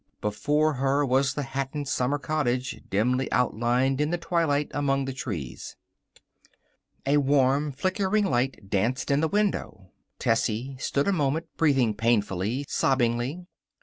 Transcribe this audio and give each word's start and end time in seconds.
Before 0.19 0.73
her 0.73 1.05
was 1.05 1.35
the 1.35 1.43
Hatton 1.43 1.85
summer 1.85 2.17
cottage, 2.17 2.81
dimly 2.89 3.31
outlined 3.31 4.01
in 4.01 4.09
the 4.09 4.17
twilight 4.17 4.71
among 4.73 5.05
the 5.05 5.13
trees. 5.13 5.75
A 7.05 7.17
warm, 7.17 7.71
flickering 7.71 8.25
light 8.25 8.67
danced 8.67 9.11
in 9.11 9.19
the 9.19 9.27
window. 9.27 9.91
Tessie 10.17 10.75
stood 10.79 11.07
a 11.07 11.13
moment, 11.13 11.45
breathing 11.55 11.93
painfully, 11.93 12.65
sobbingly. 12.67 13.45